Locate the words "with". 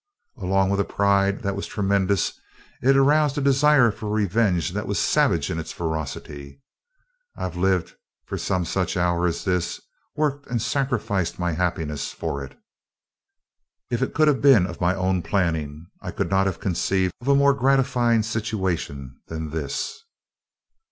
0.71-0.79